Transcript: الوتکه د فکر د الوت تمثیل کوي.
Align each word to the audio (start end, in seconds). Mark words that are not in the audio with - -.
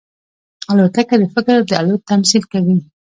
الوتکه 0.71 1.15
د 1.19 1.23
فکر 1.33 1.55
د 1.69 1.71
الوت 1.81 2.01
تمثیل 2.11 2.43
کوي. 2.51 2.77